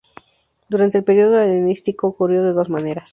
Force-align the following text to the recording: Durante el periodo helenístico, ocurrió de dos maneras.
Durante 0.67 0.97
el 0.97 1.03
periodo 1.03 1.39
helenístico, 1.39 2.07
ocurrió 2.07 2.41
de 2.41 2.53
dos 2.53 2.69
maneras. 2.71 3.09